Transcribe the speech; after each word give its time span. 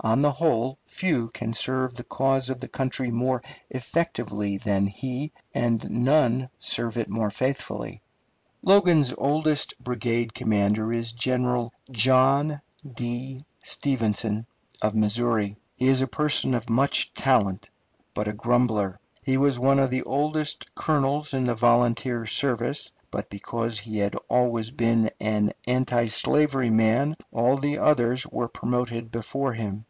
On 0.00 0.20
the 0.20 0.30
whole, 0.30 0.78
few 0.84 1.30
can 1.30 1.52
serve 1.52 1.96
the 1.96 2.04
cause 2.04 2.48
of 2.48 2.60
the 2.60 2.68
country 2.68 3.10
more 3.10 3.42
effectively 3.70 4.56
than 4.56 4.86
he, 4.86 5.32
and 5.52 5.90
none 5.90 6.48
serve 6.60 6.96
it 6.96 7.08
more 7.08 7.30
faithfully. 7.30 8.02
Logan's 8.62 9.12
oldest 9.18 9.74
brigade 9.82 10.32
commander 10.32 10.92
is 10.92 11.10
General 11.10 11.72
John 11.90 12.60
D. 12.88 13.40
Stevenson, 13.64 14.46
of 14.80 14.94
Missouri. 14.94 15.56
He 15.74 15.88
is 15.88 16.02
a 16.02 16.06
person 16.06 16.54
of 16.54 16.70
much 16.70 17.12
talent, 17.12 17.68
but 18.14 18.28
a 18.28 18.32
grumbler. 18.32 19.00
He 19.24 19.36
was 19.36 19.58
one 19.58 19.80
of 19.80 19.90
the 19.90 20.04
oldest 20.04 20.72
colonels 20.76 21.34
in 21.34 21.44
the 21.46 21.56
volunteer 21.56 22.26
service, 22.26 22.92
but 23.10 23.28
because 23.28 23.80
he 23.80 23.98
had 23.98 24.14
always 24.30 24.70
been 24.70 25.10
an 25.18 25.52
antislavery 25.66 26.70
man 26.70 27.16
all 27.32 27.56
the 27.56 27.78
others 27.78 28.24
were 28.28 28.46
promoted 28.46 29.10
before 29.10 29.54
him. 29.54 29.84